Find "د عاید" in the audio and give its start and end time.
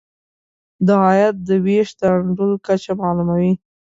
0.87-1.35